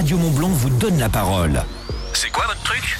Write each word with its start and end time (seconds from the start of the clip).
Radio 0.00 0.16
Mont 0.16 0.30
Blanc 0.30 0.48
vous 0.48 0.70
donne 0.78 0.98
la 0.98 1.10
parole. 1.10 1.62
C'est 2.14 2.30
quoi 2.30 2.46
votre 2.46 2.62
truc? 2.62 2.96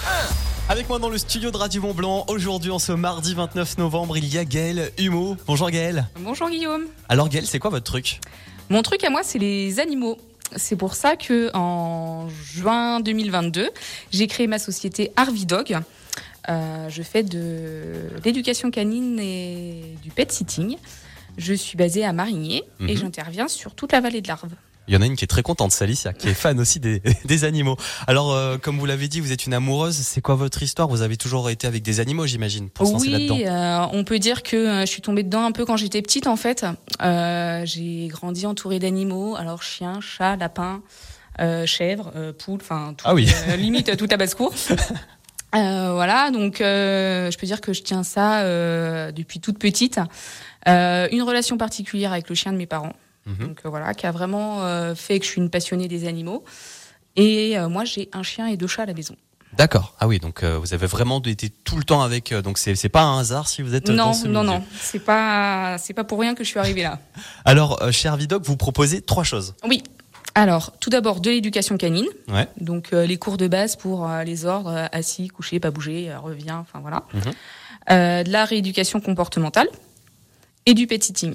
Avec 0.69 0.87
moi 0.87 0.99
dans 0.99 1.09
le 1.09 1.17
studio 1.17 1.51
de 1.51 1.57
Radio 1.57 1.81
Mont 1.81 1.95
Blanc, 1.95 2.27
aujourd'hui 2.29 2.71
en 2.71 2.79
ce 2.79 2.93
mardi 2.93 3.33
29 3.33 3.79
novembre, 3.79 4.19
il 4.19 4.27
y 4.31 4.37
a 4.37 4.45
Gaël 4.45 4.91
Humeau. 4.99 5.35
Bonjour 5.47 5.71
Gaël. 5.71 6.07
Bonjour 6.19 6.51
Guillaume. 6.51 6.83
Alors 7.09 7.31
Gaël, 7.31 7.47
c'est 7.47 7.59
quoi 7.59 7.71
votre 7.71 7.87
truc? 7.87 8.21
Mon 8.69 8.83
truc 8.83 9.03
à 9.03 9.09
moi, 9.09 9.23
c'est 9.23 9.39
les 9.39 9.81
animaux. 9.81 10.19
C'est 10.57 10.77
pour 10.77 10.93
ça 10.95 11.17
que 11.17 11.51
en 11.57 12.29
juin 12.29 13.01
2022, 13.01 13.71
j'ai 14.13 14.27
créé 14.27 14.47
ma 14.47 14.59
société 14.59 15.11
Arvidog. 15.17 15.79
Euh, 16.51 16.89
je 16.91 17.03
fais 17.03 17.23
de 17.23 17.95
l'éducation 18.27 18.71
canine 18.71 19.19
et 19.19 19.97
du 20.03 20.11
pet 20.11 20.31
sitting. 20.31 20.77
Je 21.39 21.55
suis 21.55 21.79
basée 21.79 22.05
à 22.05 22.13
Marigné 22.13 22.65
et 22.81 22.93
Mhm. 22.93 22.97
j'interviens 22.97 23.49
sur 23.49 23.75
toute 23.75 23.93
la 23.93 24.03
vallée 24.03 24.21
de 24.21 24.29
l'Arve. 24.29 24.51
Il 24.91 24.95
y 24.95 24.97
en 24.97 25.03
a 25.03 25.07
une 25.07 25.15
qui 25.15 25.23
est 25.23 25.29
très 25.29 25.45
contente, 25.45 25.71
c'est 25.71 25.85
Alicia, 25.85 26.13
qui 26.13 26.29
est 26.29 26.35
fan 26.35 26.59
aussi 26.59 26.81
des, 26.81 27.01
des 27.25 27.45
animaux. 27.45 27.77
Alors, 28.09 28.33
euh, 28.33 28.59
comme 28.59 28.77
vous 28.77 28.87
l'avez 28.87 29.07
dit, 29.07 29.21
vous 29.21 29.31
êtes 29.31 29.47
une 29.47 29.55
amoureuse. 29.55 29.95
C'est 29.95 30.21
quoi 30.21 30.35
votre 30.35 30.65
histoire? 30.65 30.89
Vous 30.89 31.03
avez 31.03 31.17
toujours 31.17 31.49
été 31.49 31.69
avec 31.69 31.85
des 31.85 32.01
animaux, 32.01 32.27
j'imagine, 32.27 32.69
pour 32.69 32.89
se 32.89 32.93
lancer 32.95 33.09
là-dedans. 33.09 33.37
Oui, 33.37 33.47
euh, 33.47 33.87
on 33.93 34.03
peut 34.03 34.19
dire 34.19 34.43
que 34.43 34.57
euh, 34.57 34.81
je 34.81 34.87
suis 34.87 35.01
tombée 35.01 35.23
dedans 35.23 35.45
un 35.45 35.53
peu 35.53 35.65
quand 35.65 35.77
j'étais 35.77 36.03
petite 36.03 36.27
en 36.27 36.35
fait. 36.35 36.67
J'ai 37.01 38.09
grandi 38.09 38.47
entourée 38.47 38.81
d'animaux, 38.81 39.37
alors 39.37 39.63
chiens, 39.63 40.01
chats, 40.01 40.35
lapins, 40.35 40.83
chèvres, 41.67 42.33
poules, 42.33 42.59
enfin 42.61 42.95
tout, 42.97 43.05
Ah 43.07 43.15
oui. 43.15 43.29
limite 43.57 43.97
tout 43.97 44.09
à 44.11 44.17
basse-cour. 44.17 44.53
Euh, 45.55 45.93
voilà, 45.95 46.31
donc 46.31 46.61
euh, 46.61 47.31
je 47.31 47.39
peux 47.39 47.47
dire 47.47 47.61
que 47.61 47.73
je 47.73 47.83
tiens 47.83 48.03
ça 48.03 48.43
euh, 48.43 49.11
depuis 49.11 49.41
toute 49.41 49.59
petite. 49.59 50.01
Une 50.67 51.23
relation 51.23 51.57
particulière 51.57 52.13
avec 52.13 52.29
le 52.29 52.35
chien 52.35 52.53
de 52.53 52.57
mes 52.57 52.67
parents, 52.67 52.93
Mhm. 53.27 53.49
donc 53.49 53.61
euh, 53.65 53.69
voilà, 53.69 53.95
qui 53.95 54.07
a 54.07 54.13
vraiment 54.13 54.63
euh, 54.65 54.95
fait 54.95 55.19
que 55.21 55.27
je 55.27 55.31
suis 55.31 55.41
une 55.41 55.51
passionnée 55.51 55.89
des 55.89 56.07
animaux. 56.09 56.45
Et 57.17 57.59
euh, 57.59 57.69
moi, 57.69 57.85
j'ai 57.85 58.09
un 58.13 58.23
chien 58.23 58.47
et 58.47 58.57
deux 58.57 58.67
chats 58.67 58.83
à 58.83 58.87
la 58.87 58.95
maison. 58.95 59.17
D'accord. 59.57 59.95
Ah 59.99 60.07
oui, 60.07 60.21
donc 60.21 60.43
euh, 60.45 60.59
vous 60.59 60.75
avez 60.75 60.87
vraiment 60.87 61.21
été 61.23 61.51
tout 61.51 61.77
le 61.77 61.83
temps 61.83 62.03
avec. 62.03 62.31
euh, 62.31 62.41
donc 62.41 62.57
c'est 62.57 62.77
c'est 62.77 62.89
pas 62.89 63.03
un 63.03 63.19
hasard 63.19 63.49
si 63.49 63.63
vous 63.63 63.75
êtes 63.75 63.89
non, 63.89 63.97
dans 63.97 64.13
ce 64.13 64.29
non, 64.29 64.43
milieu. 64.45 64.59
non, 64.59 64.65
c'est 64.81 65.01
pas, 65.01 65.77
c'est 65.79 65.93
pas 65.93 66.05
pour 66.05 66.21
rien 66.21 66.35
que 66.37 66.45
je 66.45 66.49
suis 66.49 66.61
arrivée 66.61 66.83
là. 66.85 67.01
Alors, 67.45 67.83
euh, 67.83 67.91
chez 67.91 68.09
Arvidoc, 68.09 68.45
vous 68.45 68.57
proposez 68.57 69.03
trois 69.03 69.25
choses. 69.25 69.55
Oui. 69.69 69.83
Alors, 70.37 70.71
tout 70.79 70.89
d'abord, 70.91 71.21
de 71.21 71.31
l'éducation 71.31 71.77
canine. 71.77 72.07
Ouais. 72.29 72.47
Donc, 72.61 72.93
les 72.93 73.17
cours 73.19 73.37
de 73.37 73.49
base 73.49 73.75
pour 73.75 74.09
les 74.25 74.45
ordres, 74.47 74.89
assis, 74.93 75.27
couché, 75.27 75.59
pas 75.59 75.73
bouger, 75.73 76.15
revient, 76.15 76.53
enfin 76.53 76.79
voilà. 76.79 77.03
Mhm. 77.13 78.25
De 78.25 78.31
la 78.31 78.45
rééducation 78.45 79.01
comportementale 79.01 79.67
et 80.67 80.75
du 80.75 80.87
pet 80.87 81.03
sitting. 81.03 81.35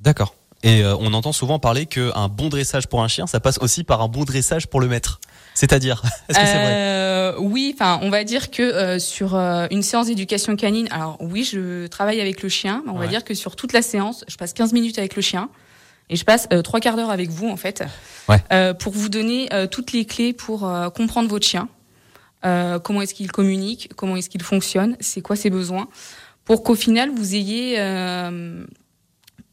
D'accord. 0.00 0.34
Et 0.64 0.82
euh, 0.84 0.94
on 1.00 1.12
entend 1.12 1.32
souvent 1.32 1.58
parler 1.58 1.86
qu'un 1.86 2.28
bon 2.28 2.48
dressage 2.48 2.86
pour 2.86 3.02
un 3.02 3.08
chien, 3.08 3.26
ça 3.26 3.40
passe 3.40 3.58
aussi 3.58 3.82
par 3.82 4.00
un 4.00 4.08
bon 4.08 4.24
dressage 4.24 4.68
pour 4.68 4.80
le 4.80 4.86
maître. 4.88 5.20
C'est-à-dire, 5.54 6.02
est-ce 6.28 6.38
que 6.38 6.46
c'est 6.46 6.52
vrai 6.52 6.72
Euh, 6.72 7.34
Oui, 7.38 7.72
enfin, 7.74 7.98
on 8.02 8.10
va 8.10 8.22
dire 8.24 8.50
que 8.50 8.62
euh, 8.62 8.98
sur 8.98 9.34
euh, 9.34 9.66
une 9.70 9.82
séance 9.82 10.06
d'éducation 10.06 10.54
canine, 10.56 10.86
alors 10.92 11.16
oui, 11.20 11.42
je 11.44 11.86
travaille 11.88 12.20
avec 12.20 12.42
le 12.42 12.48
chien, 12.48 12.82
mais 12.86 12.92
on 12.92 12.98
va 12.98 13.06
dire 13.08 13.24
que 13.24 13.34
sur 13.34 13.56
toute 13.56 13.72
la 13.72 13.82
séance, 13.82 14.24
je 14.28 14.36
passe 14.36 14.52
15 14.52 14.72
minutes 14.72 14.98
avec 14.98 15.16
le 15.16 15.22
chien 15.22 15.48
et 16.10 16.16
je 16.16 16.24
passe 16.24 16.46
euh, 16.52 16.62
trois 16.62 16.78
quarts 16.80 16.96
d'heure 16.96 17.10
avec 17.10 17.30
vous 17.30 17.48
en 17.48 17.56
fait, 17.56 17.82
Ouais. 18.28 18.36
euh, 18.52 18.72
pour 18.74 18.92
vous 18.92 19.08
donner 19.08 19.48
euh, 19.52 19.66
toutes 19.66 19.92
les 19.92 20.04
clés 20.04 20.32
pour 20.32 20.66
euh, 20.68 20.90
comprendre 20.90 21.28
votre 21.28 21.46
chien, 21.46 21.68
euh, 22.44 22.78
comment 22.78 23.02
est-ce 23.02 23.14
qu'il 23.14 23.30
communique, 23.32 23.90
comment 23.96 24.16
est-ce 24.16 24.28
qu'il 24.30 24.42
fonctionne, 24.42 24.96
c'est 25.00 25.22
quoi 25.22 25.36
ses 25.36 25.50
besoins, 25.50 25.88
pour 26.44 26.62
qu'au 26.62 26.74
final 26.74 27.10
vous 27.14 27.34
ayez 27.34 27.76
euh, 27.78 28.64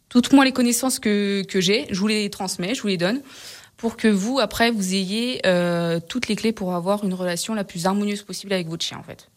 toutes 0.09 0.33
moi 0.33 0.43
les 0.45 0.51
connaissances 0.51 0.99
que 0.99 1.43
que 1.43 1.61
j'ai, 1.61 1.87
je 1.91 1.99
vous 1.99 2.07
les 2.07 2.29
transmets, 2.29 2.75
je 2.75 2.81
vous 2.81 2.87
les 2.89 2.97
donne 2.97 3.21
pour 3.77 3.95
que 3.95 4.09
vous, 4.09 4.39
après, 4.39 4.71
vous 4.71 4.93
ayez 4.93 5.39
euh, 5.45 6.01
toutes 6.05 6.27
les 6.27 6.35
clés 6.35 6.51
pour 6.51 6.75
avoir 6.75 7.05
une 7.05 7.13
relation 7.13 7.53
la 7.53 7.63
plus 7.63 7.85
harmonieuse 7.85 8.23
possible 8.23 8.51
avec 8.51 8.67
votre 8.67 8.83
chien, 8.83 8.97
en 8.97 9.03
fait. 9.03 9.29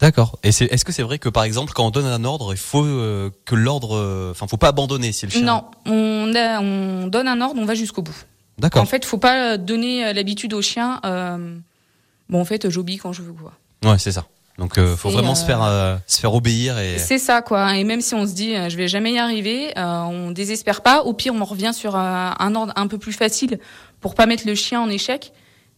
D'accord. 0.00 0.36
Et 0.42 0.48
est-ce 0.48 0.84
que 0.84 0.90
c'est 0.90 1.04
vrai 1.04 1.20
que 1.20 1.28
par 1.28 1.44
exemple, 1.44 1.72
quand 1.72 1.86
on 1.86 1.90
donne 1.90 2.06
un 2.06 2.24
ordre, 2.24 2.52
il 2.52 2.56
faut 2.58 2.84
euh, 2.84 3.30
que 3.44 3.54
l'ordre, 3.54 4.30
enfin, 4.32 4.48
faut 4.48 4.56
pas 4.56 4.68
abandonner 4.68 5.12
si 5.12 5.26
le 5.26 5.30
chien. 5.30 5.42
Non, 5.42 5.66
on, 5.86 6.34
a- 6.34 6.60
on 6.60 7.06
donne 7.06 7.28
un 7.28 7.40
ordre, 7.40 7.60
on 7.60 7.64
va 7.64 7.76
jusqu'au 7.76 8.02
bout. 8.02 8.16
D'accord. 8.58 8.82
En 8.82 8.86
fait, 8.86 9.04
faut 9.04 9.18
pas 9.18 9.56
donner 9.58 10.04
euh, 10.06 10.12
l'habitude 10.12 10.52
au 10.54 10.62
chien. 10.62 11.00
euh, 11.04 11.56
bon, 12.28 12.40
en 12.40 12.44
fait, 12.44 12.68
j'obéis 12.70 12.98
quand 12.98 13.12
je 13.12 13.22
veux, 13.22 13.32
quoi. 13.32 13.52
Ouais, 13.84 13.98
c'est 13.98 14.12
ça. 14.12 14.26
Donc, 14.58 14.78
euh, 14.78 14.96
faut 14.96 15.10
vraiment 15.10 15.32
euh, 15.32 15.34
se 15.34 15.44
faire, 15.44 15.62
euh, 15.62 15.96
se 16.06 16.20
faire 16.20 16.32
obéir 16.32 16.78
et. 16.78 16.98
C'est 16.98 17.18
ça, 17.18 17.42
quoi. 17.42 17.76
Et 17.76 17.82
même 17.82 18.00
si 18.00 18.14
on 18.14 18.24
se 18.26 18.32
dit, 18.34 18.54
euh, 18.54 18.68
je 18.68 18.76
vais 18.76 18.86
jamais 18.86 19.12
y 19.12 19.18
arriver, 19.18 19.76
euh, 19.76 20.02
on 20.02 20.30
désespère 20.30 20.82
pas. 20.82 21.02
Au 21.02 21.12
pire, 21.12 21.34
on 21.34 21.44
revient 21.44 21.72
sur 21.74 21.96
euh, 21.96 21.98
un 22.38 22.54
ordre 22.54 22.72
un 22.76 22.86
peu 22.86 22.98
plus 22.98 23.12
facile 23.12 23.58
pour 24.00 24.14
pas 24.14 24.26
mettre 24.26 24.46
le 24.46 24.54
chien 24.54 24.80
en 24.80 24.88
échec, 24.88 25.32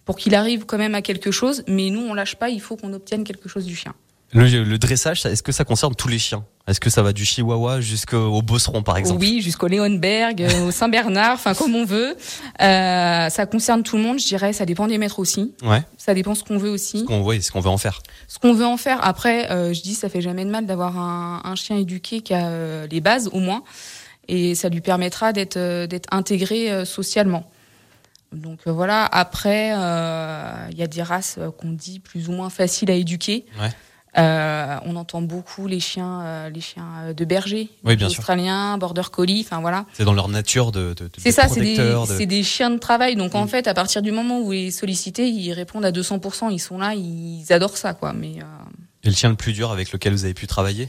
pour 0.04 0.16
qu'il 0.16 0.34
arrive 0.34 0.66
quand 0.66 0.78
même 0.78 0.94
à 0.94 1.00
quelque 1.00 1.31
chose. 1.31 1.65
Mais 1.66 1.88
nous, 1.88 2.03
on 2.03 2.12
lâche 2.12 2.36
pas. 2.36 2.50
Il 2.50 2.60
faut 2.60 2.76
qu'on 2.76 2.92
obtienne 2.92 3.25
quelque 3.25 3.48
chose 3.48 3.65
du 3.65 3.75
chien. 3.75 3.94
Le, 4.36 4.64
le 4.64 4.78
dressage, 4.78 5.24
est-ce 5.24 5.42
que 5.42 5.52
ça 5.52 5.64
concerne 5.64 5.94
tous 5.94 6.08
les 6.08 6.19
chiens? 6.19 6.44
Est-ce 6.66 6.80
que 6.80 6.91
ça 6.91 7.02
va 7.02 7.12
du 7.12 7.24
chihuahua 7.24 7.80
jusqu'au 7.80 8.42
bosseron, 8.42 8.82
par 8.82 8.97
exemple? 8.97 9.20
Oui, 9.20 9.41
jusqu'au 9.41 9.66
Léonberg, 9.69 10.42
euh, 10.42 10.66
au 10.66 10.70
Saint-Bernard, 10.70 11.34
enfin 11.34 11.54
comme 11.54 11.74
on 11.74 11.84
veut. 11.84 12.16
Euh, 12.60 13.28
ça 13.30 13.47
concerne 13.47 13.82
tout 13.82 13.97
le 13.97 14.02
monde, 14.02 14.19
je 14.19 14.26
dirais. 14.26 14.52
Ça 14.52 14.66
dépend 14.66 14.88
des 14.88 14.98
maîtres 14.98 15.20
aussi. 15.20 15.54
Ouais. 15.62 15.82
Ça 15.97 16.12
dépend 16.12 16.34
ce 16.34 16.44
qu'on 16.44 16.58
veut 16.58 16.70
aussi. 16.70 17.04
Qu'on, 17.04 17.22
ouais, 17.22 17.41
ce 17.41 17.50
qu'on 17.52 17.60
veut 17.60 17.70
en 17.70 17.78
faire. 17.78 18.02
Ce 18.28 18.38
qu'on 18.38 18.52
veut 18.52 18.66
en 18.66 18.76
faire. 18.76 18.98
Après, 19.06 19.50
euh, 19.50 19.72
je 19.72 19.80
dis, 19.80 19.94
ça 19.94 20.08
fait 20.08 20.20
jamais 20.20 20.44
de 20.44 20.50
mal 20.50 20.66
d'avoir 20.66 20.98
un, 20.98 21.41
un 21.44 21.54
chien 21.54 21.76
éduqué 21.78 22.20
qui 22.20 22.34
a 22.34 22.48
euh, 22.48 22.86
les 22.91 23.00
bases 23.00 23.30
au 23.32 23.38
moins, 23.38 23.62
et 24.28 24.54
ça 24.54 24.68
lui 24.68 24.80
permettra 24.80 25.32
d'être 25.32 25.86
d'être 25.86 26.08
intégré 26.12 26.84
socialement. 26.84 27.48
Donc 28.32 28.66
voilà. 28.66 29.04
Après, 29.04 29.68
il 29.68 30.78
y 30.78 30.82
a 30.82 30.86
des 30.88 31.03
races 31.03 31.38
qu'on 31.58 31.70
dit 31.70 32.00
plus 32.00 32.28
ou 32.28 32.32
moins 32.32 32.50
faciles 32.50 32.91
à 32.91 32.94
éduquer. 32.94 33.47
Ouais. 33.60 33.70
Euh, 34.19 34.78
on 34.87 34.97
entend 34.97 35.21
beaucoup 35.21 35.66
les 35.66 35.78
chiens, 35.81 36.22
euh, 36.22 36.49
les 36.49 36.62
chiens 36.62 36.87
euh, 37.03 37.12
de 37.12 37.25
berger, 37.27 37.69
Oui, 37.84 37.97
bien 37.97 38.09
sûr. 38.09 38.21
australiens, 38.21 38.78
border 38.78 39.03
collie, 39.12 39.43
enfin 39.47 39.60
voilà. 39.60 39.84
C'est 39.93 40.04
dans 40.04 40.15
leur 40.15 40.28
nature 40.28 40.72
de. 40.72 40.94
de, 40.94 41.04
de 41.04 41.10
C'est 41.19 41.32
ça, 41.32 41.49
c'est 41.49 41.60
des, 41.60 41.77
de- 41.77 42.43
chiens 42.43 42.71
de 42.71 42.78
travail. 42.78 43.16
Donc 43.16 43.34
en 43.34 43.44
Mm. 43.44 43.49
fait, 43.49 43.66
à 43.69 43.75
partir 43.75 44.00
du 44.00 44.12
moment 44.12 44.41
où 44.41 44.44
vous 44.47 44.53
les 44.53 44.71
sollicitez, 44.71 45.28
ils 45.28 45.53
répondent 45.53 45.84
à 45.84 45.93
200%. 45.93 46.50
Ils 46.50 46.59
sont 46.59 46.78
là, 46.78 46.94
ils 46.94 47.44
adorent 47.53 47.77
ça, 47.77 47.93
quoi. 47.93 48.15
Mais 48.15 48.37
euh, 48.38 48.44
Et 49.04 49.09
le 49.10 49.15
chien 49.15 49.28
le 49.28 49.37
plus 49.37 49.53
dur 49.53 49.71
avec 49.71 49.93
lequel 49.93 50.12
vous 50.15 50.25
avez 50.25 50.34
pu 50.34 50.47
travailler? 50.47 50.88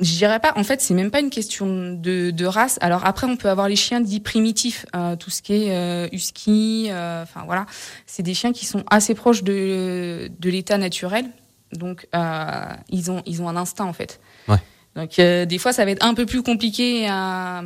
Je 0.00 0.12
dirais 0.16 0.40
pas. 0.40 0.52
En 0.56 0.64
fait, 0.64 0.80
c'est 0.80 0.94
même 0.94 1.10
pas 1.10 1.20
une 1.20 1.30
question 1.30 1.92
de, 1.94 2.30
de 2.30 2.44
race. 2.46 2.78
Alors 2.80 3.04
après, 3.04 3.26
on 3.26 3.36
peut 3.36 3.48
avoir 3.50 3.68
les 3.68 3.76
chiens 3.76 4.00
dits 4.00 4.20
primitifs, 4.20 4.86
euh, 4.96 5.16
tout 5.16 5.30
ce 5.30 5.42
qui 5.42 5.54
est 5.54 5.70
euh, 5.76 6.08
husky. 6.12 6.86
euh, 6.90 7.22
Enfin 7.22 7.42
voilà, 7.46 7.66
c'est 8.06 8.22
des 8.22 8.34
chiens 8.34 8.52
qui 8.52 8.66
sont 8.66 8.82
assez 8.90 9.14
proches 9.14 9.42
de 9.42 10.30
de 10.38 10.50
l'état 10.50 10.78
naturel. 10.78 11.26
Donc 11.72 12.08
euh, 12.14 12.64
ils 12.88 13.10
ont 13.10 13.22
ils 13.26 13.42
ont 13.42 13.48
un 13.48 13.56
instinct 13.56 13.84
en 13.84 13.92
fait. 13.92 14.20
Ouais. 14.48 14.56
Donc 14.96 15.18
euh, 15.18 15.44
des 15.44 15.58
fois, 15.58 15.72
ça 15.72 15.84
va 15.84 15.90
être 15.92 16.04
un 16.04 16.14
peu 16.14 16.26
plus 16.26 16.42
compliqué 16.42 17.06
à 17.08 17.62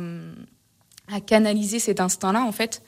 à 1.11 1.19
canaliser 1.21 1.79
cet 1.79 1.99
instinct-là 1.99 2.41
en 2.43 2.51
fait. 2.51 2.81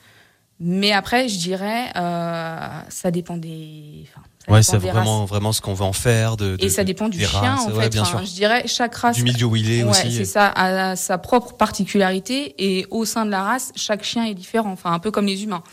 Mais 0.59 0.91
après, 0.91 1.27
je 1.29 1.37
dirais, 1.37 1.91
euh, 1.95 2.67
ça 2.89 3.11
dépend 3.11 3.37
des. 3.37 4.05
enfin, 4.09 4.21
Ouais, 4.47 4.63
c'est 4.63 4.77
vraiment, 4.77 5.21
races. 5.21 5.29
vraiment 5.29 5.51
ce 5.51 5.59
qu'on 5.61 5.73
veut 5.73 5.83
en 5.83 5.93
faire. 5.93 6.37
De, 6.37 6.55
de- 6.55 6.63
Et 6.65 6.69
ça 6.69 6.83
dépend 6.83 7.09
du 7.09 7.19
chien, 7.19 7.39
races, 7.55 7.65
en 7.67 7.71
ouais, 7.71 7.89
bien 7.89 8.03
Enfin, 8.03 8.19
sûr. 8.19 8.25
Je 8.27 8.33
dirais, 8.33 8.63
chaque 8.67 8.95
race. 8.95 9.15
Du 9.17 9.23
milieu 9.23 9.45
où 9.45 9.55
il 9.55 9.69
est 9.71 9.83
Ouais, 9.83 9.89
aussi. 9.89 10.11
c'est 10.11 10.25
ça, 10.25 10.47
a 10.55 10.95
sa 10.95 11.17
propre 11.17 11.53
particularité. 11.55 12.55
Et 12.57 12.85
au 12.89 13.05
sein 13.05 13.25
de 13.25 13.31
la 13.31 13.43
race, 13.43 13.71
chaque 13.75 14.03
chien 14.03 14.25
est 14.25 14.33
différent. 14.33 14.71
Enfin, 14.71 14.91
un 14.93 14.99
peu 14.99 15.11
comme 15.11 15.25
les 15.25 15.43
humains. 15.43 15.63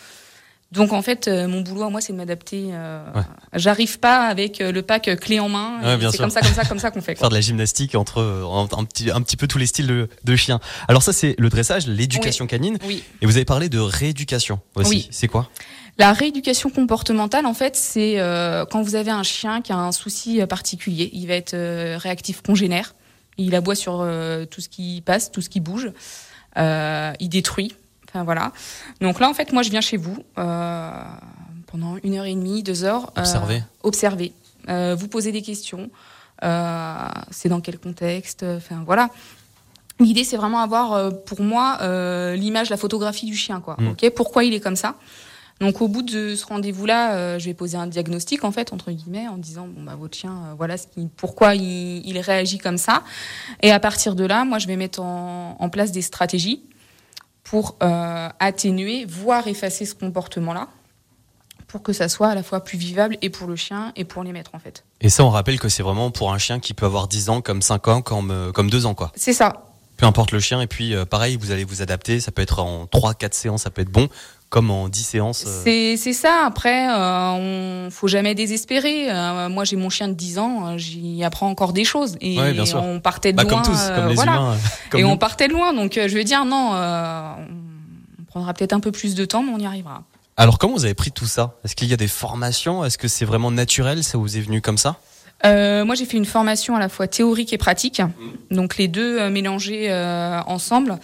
Donc, 0.73 0.93
en 0.93 1.03
fait, 1.03 1.29
euh, 1.29 1.47
mon 1.47 1.61
boulot 1.61 1.85
à 1.85 1.91
moi, 1.91 2.01
c'est 2.01 2.13
de 2.13 2.19
m'adapter. 2.19 2.71
euh, 2.73 3.05
Ouais. 3.15 3.23
J'arrive 3.53 4.01
pas 4.01 4.27
avec 4.27 4.61
euh, 4.61 4.73
le 4.73 4.83
pack 4.83 5.09
clé 5.21 5.39
en 5.39 5.49
main. 5.49 5.79
Ouais, 5.97 6.09
c'est 6.11 6.19
comme 6.19 6.31
ça, 6.31 6.41
comme 6.41 6.53
ça, 6.53 6.65
comme 6.65 6.79
ça 6.81 6.91
qu'on 6.91 7.01
fait. 7.01 7.15
Faire 7.19 7.29
de 7.29 7.35
la 7.35 7.41
gymnastique 7.41 7.95
entre 7.95 8.21
euh, 8.21 8.45
un, 8.45 8.67
un 8.77 8.85
petit, 8.85 9.09
un 9.13 9.21
petit 9.23 9.37
peu 9.37 9.47
tous 9.47 9.59
les 9.59 9.67
styles 9.67 9.87
de, 9.87 10.09
de 10.25 10.35
chiens. 10.37 10.59
Alors 10.89 11.05
ça, 11.05 11.13
c'est 11.13 11.37
le 11.39 11.49
dressage, 11.49 11.87
l'éducation 11.87 12.49
canine. 12.49 12.79
Oui. 12.89 13.05
Et 13.23 13.27
vous 13.27 13.37
avez 13.37 13.45
parlé 13.45 13.69
de 13.69 13.79
rééducation 13.79 14.59
aussi. 14.75 14.91
Oui. 14.91 15.09
C'est 15.13 15.29
quoi? 15.29 15.49
La 15.97 16.13
rééducation 16.13 16.71
comportementale, 16.71 17.47
en 17.47 17.55
fait, 17.55 17.77
c'est 17.77 18.19
euh, 18.19 18.65
quand 18.65 18.83
vous 18.83 18.97
avez 18.97 19.13
un 19.13 19.23
chien 19.23 19.63
qui 19.63 19.73
a 19.73 19.77
un 19.77 19.93
souci 19.93 20.45
particulier. 20.47 21.11
Il 21.13 21.29
va 21.29 21.35
être 21.35 21.55
euh, 21.55 21.97
réactif 21.99 22.43
congénère. 22.43 22.95
Il 23.39 23.55
aboie 23.55 23.75
sur 23.75 24.01
euh, 24.01 24.45
tout 24.45 24.61
ce 24.61 24.69
qui 24.69 25.03
passe, 25.05 25.31
tout 25.31 25.41
ce 25.41 25.49
qui 25.49 25.61
bouge. 25.61 25.93
Euh, 26.57 27.13
il 27.21 27.29
détruit. 27.29 27.75
Enfin 28.09 28.25
voilà. 28.25 28.53
Donc 29.01 29.21
là, 29.21 29.29
en 29.29 29.35
fait, 29.35 29.53
moi, 29.53 29.63
je 29.63 29.71
viens 29.71 29.81
chez 29.81 29.97
vous 29.97 30.17
euh, 30.39 30.91
pendant 31.67 31.97
une 32.03 32.17
heure 32.17 32.27
et 32.27 32.35
demie, 32.35 32.63
deux 32.63 32.85
heures. 32.85 33.13
Observer. 33.17 33.63
observer. 33.83 34.33
Euh, 34.69 34.97
vous 34.99 35.09
posez 35.09 35.33
des 35.33 35.43
questions. 35.43 35.91
Euh, 36.43 37.09
c'est 37.31 37.49
dans 37.49 37.61
quel 37.61 37.79
contexte 37.79 38.45
Enfin 38.45 38.83
voilà. 38.85 39.11
L'idée, 40.01 40.25
c'est 40.25 40.37
vraiment 40.37 40.59
avoir, 40.59 41.13
pour 41.25 41.41
moi, 41.41 41.79
euh, 41.83 42.35
l'image, 42.35 42.69
la 42.69 42.77
photographie 42.77 43.27
du 43.27 43.37
chien, 43.37 43.61
quoi. 43.61 43.77
Mm. 43.79 43.89
Ok, 43.89 44.11
pourquoi 44.11 44.43
il 44.43 44.53
est 44.53 44.61
comme 44.61 44.75
ça 44.75 44.97
Donc, 45.61 45.81
au 45.81 45.89
bout 45.89 46.03
de 46.03 46.35
ce 46.35 46.45
rendez-vous-là, 46.47 47.15
euh, 47.15 47.39
je 47.39 47.45
vais 47.47 47.55
poser 47.55 47.77
un 47.77 47.87
diagnostic, 47.87 48.45
en 48.45 48.51
fait, 48.51 48.73
entre 48.73 48.91
guillemets, 48.91 49.29
en 49.29 49.39
disant, 49.39 49.69
bon, 49.69 49.85
bah, 49.85 49.95
votre 49.95 50.17
chien, 50.17 50.33
euh, 50.33 50.55
voilà 50.57 50.77
ce 50.77 50.87
qui, 50.89 51.09
pourquoi 51.17 51.55
il, 51.55 52.05
il 52.07 52.19
réagit 52.19 52.59
comme 52.59 52.77
ça. 52.77 53.03
Et 53.63 53.71
à 53.71 53.79
partir 53.79 54.17
de 54.17 54.25
là, 54.25 54.45
moi, 54.45 54.59
je 54.59 54.67
vais 54.67 54.77
mettre 54.77 55.01
en, 55.01 55.57
en 55.59 55.69
place 55.69 55.93
des 55.93 56.03
stratégies 56.03 56.63
pour 57.45 57.77
euh, 57.83 58.29
atténuer, 58.41 59.05
voire 59.05 59.47
effacer 59.47 59.85
ce 59.85 59.95
comportement-là, 59.95 60.69
pour 61.69 61.83
que 61.83 61.93
ça 61.93 62.09
soit 62.09 62.29
à 62.29 62.35
la 62.35 62.43
fois 62.43 62.65
plus 62.65 62.79
vivable 62.79 63.17
et 63.23 63.31
pour 63.31 63.47
le 63.47 63.57
chien 63.57 63.93
et 63.97 64.05
pour 64.05 64.25
les 64.25 64.33
maîtres 64.33 64.55
en 64.55 64.59
fait. 64.59 64.85
Et 65.01 65.09
ça, 65.09 65.25
on 65.25 65.31
rappelle 65.31 65.61
que 65.61 65.69
c'est 65.69 65.83
vraiment 65.83 66.11
pour 66.11 66.33
un 66.33 66.39
chien 66.39 66.59
qui 66.59 66.75
peut 66.75 66.87
avoir 66.87 67.07
10 67.07 67.29
ans, 67.29 67.41
comme 67.43 67.63
5 67.63 67.89
ans, 67.89 68.03
comme, 68.03 68.53
comme 68.53 68.71
2 68.71 68.87
ans, 68.87 68.95
quoi. 68.95 69.13
C'est 69.15 69.33
ça. 69.33 69.67
Peu 69.97 70.07
importe 70.07 70.33
le 70.33 70.41
chien, 70.41 70.61
et 70.61 70.67
puis 70.67 70.95
euh, 70.95 71.05
pareil, 71.05 71.37
vous 71.37 71.53
allez 71.53 71.65
vous 71.65 71.81
adapter, 71.81 72.19
ça 72.19 72.33
peut 72.33 72.43
être 72.43 72.59
en 72.59 72.87
3-4 72.87 73.33
séances, 73.33 73.63
ça 73.63 73.71
peut 73.71 73.83
être 73.83 73.93
bon, 73.93 74.09
comme 74.55 74.71
en 74.71 74.89
10 74.89 75.03
séances. 75.03 75.45
euh. 75.49 75.61
C'est 75.65 75.97
c'est 75.97 76.13
ça. 76.13 76.45
Après, 76.47 76.89
euh, 76.89 77.87
on 77.87 77.91
faut 77.91 78.07
jamais 78.07 78.37
désespérer. 78.37 79.11
Euh, 79.11 79.49
moi, 79.49 79.65
j'ai 79.65 79.75
mon 79.75 79.91
chien 79.91 80.07
de 80.07 80.13
10 80.15 80.39
ans, 80.39 80.79
j'y 80.79 81.25
apprends 81.25 81.49
encore 81.49 81.73
des 81.73 81.83
choses. 81.83 82.15
Et 82.21 82.39
Ouais, 82.39 82.53
bien 82.53 82.65
sûr. 82.65 82.81
on 82.81 83.01
partait 83.01 83.33
de 83.33 83.37
Bah, 83.39 83.43
loin. 83.43 83.63
comme 83.63 83.73
tous, 83.75 83.81
comme 83.97 84.07
les 84.11 84.15
voilà. 84.15 84.33
humains. 84.37 84.57
comme 84.91 85.01
et 85.01 85.03
nous. 85.03 85.09
on 85.09 85.17
partait 85.17 85.49
de 85.49 85.53
loin. 85.55 85.73
Donc, 85.73 85.95
je 85.95 86.15
vais 86.15 86.23
dire 86.23 86.45
non. 86.45 86.71
on 86.73 88.25
prendra 88.29 88.55
peut-être 88.55 88.73
un 88.73 88.79
peu 88.81 88.93
plus 88.93 89.17
de 89.17 89.25
temps, 89.25 89.43
mais 89.43 89.51
on 89.53 89.59
y 89.59 89.67
arrivera. 89.67 90.05
Alors, 90.37 90.59
comment 90.59 90.75
vous 90.75 90.85
avez 90.85 90.95
pris 90.95 91.11
tout 91.11 91.27
ça? 91.27 91.55
Est-ce 91.65 91.75
qu'il 91.75 91.89
y 91.89 91.93
a 91.93 91.97
des 91.97 92.07
formations? 92.09 92.85
Est-ce 92.85 92.97
que 92.97 93.09
c'est 93.09 93.25
vraiment 93.25 93.51
naturel? 93.51 94.05
Ça 94.05 94.19
vous 94.19 94.37
est 94.37 94.41
venu 94.41 94.61
comme 94.61 94.79
ça? 94.79 94.97
Euh, 95.45 95.85
moi, 95.85 95.95
j'ai 95.95 96.05
fait 96.07 96.17
une 96.17 96.25
formation 96.25 96.75
à 96.75 96.79
la 96.79 96.89
fois 96.89 97.07
théorique 97.07 97.53
et 97.53 97.59
pratique, 97.59 98.01
donc 98.51 98.77
les 98.77 98.89
deux 98.89 99.19
euh, 99.21 99.31
mélangés 99.31 99.91
euh, 99.91 100.41
ensemble. 100.47 100.99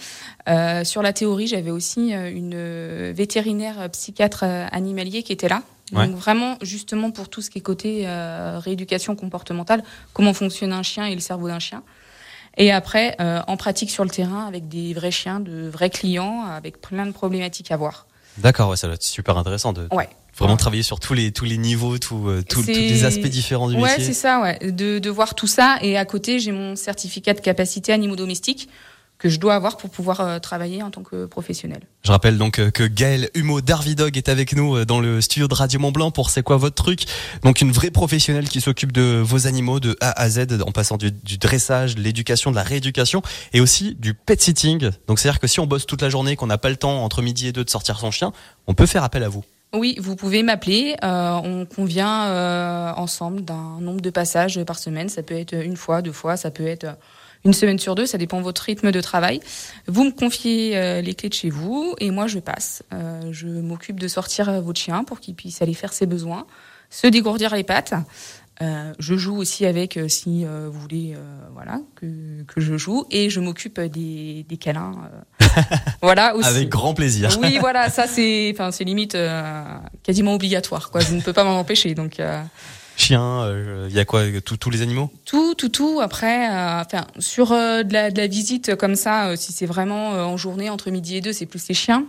Euh, 0.49 0.83
sur 0.83 1.01
la 1.03 1.13
théorie, 1.13 1.47
j'avais 1.47 1.69
aussi 1.71 2.11
une 2.11 3.11
vétérinaire 3.11 3.89
psychiatre 3.91 4.43
animalier 4.43 5.21
qui 5.23 5.31
était 5.33 5.47
là. 5.49 5.61
Donc 5.91 5.99
Ouais. 5.99 6.07
vraiment, 6.07 6.55
justement 6.61 7.11
pour 7.11 7.27
tout 7.27 7.41
ce 7.41 7.49
qui 7.49 7.57
est 7.57 7.61
côté 7.61 8.03
euh, 8.05 8.59
rééducation 8.59 9.15
comportementale, 9.17 9.83
comment 10.13 10.33
fonctionne 10.33 10.71
un 10.71 10.83
chien 10.83 11.05
et 11.05 11.13
le 11.13 11.19
cerveau 11.19 11.49
d'un 11.49 11.59
chien. 11.59 11.83
Et 12.57 12.71
après, 12.71 13.15
euh, 13.19 13.41
en 13.47 13.57
pratique 13.57 13.91
sur 13.91 14.05
le 14.05 14.09
terrain 14.09 14.45
avec 14.45 14.69
des 14.69 14.93
vrais 14.93 15.11
chiens, 15.11 15.41
de 15.41 15.67
vrais 15.67 15.89
clients, 15.89 16.43
avec 16.45 16.79
plein 16.79 17.05
de 17.05 17.11
problématiques 17.11 17.71
à 17.71 17.77
voir. 17.77 18.07
D'accord, 18.37 18.69
ouais, 18.69 18.77
ça 18.77 18.87
doit 18.87 18.95
être 18.95 19.03
super 19.03 19.37
intéressant 19.37 19.73
de 19.73 19.87
Ouais. 19.91 20.07
vraiment 20.37 20.53
Ouais. 20.53 20.57
travailler 20.57 20.83
sur 20.83 20.99
tous 20.99 21.13
les 21.13 21.31
tous 21.31 21.45
les 21.45 21.57
niveaux, 21.57 21.97
tout, 21.97 22.27
euh, 22.27 22.41
tout- 22.47 22.61
tous 22.61 22.67
les 22.67 23.03
aspects 23.05 23.27
différents 23.27 23.69
du 23.69 23.75
Ouais, 23.75 23.89
métier. 23.89 24.03
c'est 24.05 24.13
ça, 24.13 24.41
ouais. 24.41 24.71
De, 24.71 24.99
de 24.99 25.09
voir 25.09 25.35
tout 25.35 25.47
ça. 25.47 25.77
Et 25.81 25.97
à 25.97 26.05
côté, 26.05 26.39
j'ai 26.39 26.51
mon 26.51 26.75
certificat 26.75 27.33
de 27.33 27.41
capacité 27.41 27.91
animaux 27.93 28.15
domestiques 28.15 28.69
que 29.21 29.29
je 29.29 29.39
dois 29.39 29.53
avoir 29.53 29.77
pour 29.77 29.91
pouvoir 29.91 30.19
euh, 30.19 30.39
travailler 30.39 30.81
en 30.81 30.89
tant 30.89 31.03
que 31.03 31.27
professionnel. 31.27 31.81
Je 32.03 32.11
rappelle 32.11 32.39
donc 32.39 32.57
euh, 32.57 32.71
que 32.71 32.81
Gaël 32.83 33.29
Humeau 33.35 33.61
d'Arvidog 33.61 34.17
est 34.17 34.29
avec 34.29 34.55
nous 34.55 34.77
euh, 34.77 34.83
dans 34.83 34.99
le 34.99 35.21
studio 35.21 35.47
de 35.47 35.53
Radio 35.53 35.79
Mont 35.79 35.91
Blanc 35.91 36.09
pour 36.09 36.31
C'est 36.31 36.41
quoi 36.41 36.57
votre 36.57 36.73
truc? 36.73 37.05
Donc 37.43 37.61
une 37.61 37.71
vraie 37.71 37.91
professionnelle 37.91 38.49
qui 38.49 38.61
s'occupe 38.61 38.91
de 38.91 39.21
vos 39.23 39.45
animaux 39.45 39.79
de 39.79 39.95
A 40.01 40.19
à 40.19 40.27
Z 40.27 40.63
en 40.65 40.71
passant 40.71 40.97
du, 40.97 41.11
du 41.11 41.37
dressage, 41.37 41.93
de 41.93 42.01
l'éducation, 42.01 42.49
de 42.49 42.55
la 42.55 42.63
rééducation 42.63 43.21
et 43.53 43.61
aussi 43.61 43.93
du 43.93 44.15
pet 44.15 44.41
sitting. 44.41 44.89
Donc 45.07 45.19
c'est-à-dire 45.19 45.39
que 45.39 45.45
si 45.45 45.59
on 45.59 45.67
bosse 45.67 45.85
toute 45.85 46.01
la 46.01 46.09
journée, 46.09 46.35
qu'on 46.35 46.47
n'a 46.47 46.57
pas 46.57 46.71
le 46.71 46.77
temps 46.77 47.03
entre 47.03 47.21
midi 47.21 47.45
et 47.45 47.51
deux 47.51 47.63
de 47.63 47.69
sortir 47.69 47.99
son 47.99 48.09
chien, 48.09 48.33
on 48.65 48.73
peut 48.73 48.87
faire 48.87 49.03
appel 49.03 49.23
à 49.23 49.29
vous. 49.29 49.43
Oui, 49.73 49.97
vous 50.01 50.15
pouvez 50.15 50.41
m'appeler. 50.41 50.95
euh, 51.03 51.39
on 51.43 51.67
convient 51.67 52.25
euh, 52.25 52.91
ensemble 52.97 53.45
d'un 53.45 53.79
nombre 53.79 54.01
de 54.01 54.09
passages 54.09 54.61
par 54.63 54.79
semaine. 54.79 55.09
Ça 55.09 55.21
peut 55.21 55.35
être 55.37 55.53
une 55.53 55.77
fois, 55.77 56.01
deux 56.01 56.11
fois, 56.11 56.37
ça 56.37 56.49
peut 56.49 56.65
être 56.65 56.87
une 57.45 57.53
semaine 57.53 57.79
sur 57.79 57.95
deux. 57.95 58.05
Ça 58.05 58.17
dépend 58.17 58.37
de 58.39 58.43
votre 58.43 58.61
rythme 58.61 58.91
de 58.91 59.01
travail. 59.01 59.39
Vous 59.87 60.03
me 60.03 60.11
confiez 60.11 60.77
euh, 60.77 61.01
les 61.01 61.13
clés 61.13 61.29
de 61.29 61.33
chez 61.33 61.49
vous 61.49 61.95
et 61.99 62.11
moi 62.11 62.27
je 62.27 62.39
passe. 62.39 62.83
Euh, 62.93 63.21
je 63.31 63.47
m'occupe 63.47 63.99
de 63.99 64.07
sortir 64.07 64.49
euh, 64.49 64.61
votre 64.61 64.79
chien 64.79 65.03
pour 65.03 65.19
qu'il 65.19 65.35
puisse 65.35 65.61
aller 65.61 65.73
faire 65.73 65.93
ses 65.93 66.05
besoins, 66.05 66.45
se 66.89 67.07
dégourdir 67.07 67.55
les 67.55 67.63
pattes. 67.63 67.93
Euh, 68.61 68.93
je 68.99 69.15
joue 69.15 69.37
aussi 69.37 69.65
avec 69.65 69.97
euh, 69.97 70.07
si 70.07 70.45
euh, 70.45 70.69
vous 70.71 70.79
voulez, 70.79 71.13
euh, 71.15 71.19
voilà, 71.53 71.79
que, 71.95 72.43
que 72.43 72.61
je 72.61 72.77
joue 72.77 73.05
et 73.09 73.31
je 73.31 73.39
m'occupe 73.39 73.79
des, 73.79 74.45
des 74.47 74.57
câlins. 74.57 75.09
euh, 75.41 75.45
voilà 76.03 76.35
aussi. 76.35 76.47
Avec 76.47 76.69
grand 76.69 76.93
plaisir. 76.93 77.35
Oui, 77.41 77.57
voilà, 77.59 77.89
ça 77.89 78.05
c'est, 78.05 78.51
enfin, 78.53 78.69
c'est 78.69 78.83
limite 78.83 79.15
euh, 79.15 79.63
quasiment 80.03 80.35
obligatoire, 80.35 80.91
quoi. 80.91 81.01
Je 81.01 81.15
ne 81.15 81.21
peux 81.21 81.33
pas 81.33 81.43
m'en 81.43 81.57
empêcher. 81.57 81.95
Donc 81.95 82.19
euh, 83.01 83.05
Chien, 83.05 83.41
euh, 83.43 83.87
il 83.89 83.95
y 83.95 83.99
a 83.99 84.05
quoi 84.05 84.23
Tous 84.41 84.69
les 84.69 84.81
animaux? 84.81 85.09
Tout, 85.25 85.55
tout, 85.55 85.69
tout. 85.69 85.99
Après, 86.01 86.49
euh, 86.51 86.83
sur 87.19 87.51
euh, 87.51 87.83
de, 87.83 87.93
la, 87.93 88.11
de 88.11 88.17
la 88.17 88.27
visite 88.27 88.75
comme 88.75 88.95
ça, 88.95 89.35
si 89.35 89.51
c'est 89.51 89.65
vraiment 89.65 90.09
en 90.09 90.37
journée 90.37 90.69
entre 90.69 90.91
midi 90.91 91.17
et 91.17 91.21
deux, 91.21 91.33
c'est 91.33 91.45
plus 91.45 91.67
les 91.67 91.75
chiens. 91.75 92.05